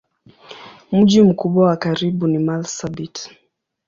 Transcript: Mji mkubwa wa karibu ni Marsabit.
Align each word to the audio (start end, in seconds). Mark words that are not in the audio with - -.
Mji 0.91 1.21
mkubwa 1.21 1.65
wa 1.67 1.77
karibu 1.77 2.27
ni 2.27 2.37
Marsabit. 2.39 3.29